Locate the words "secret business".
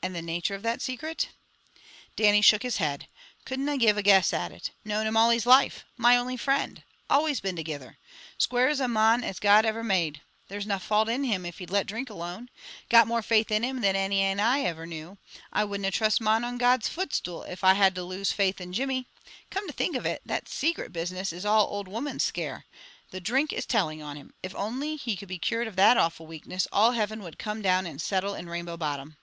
20.48-21.32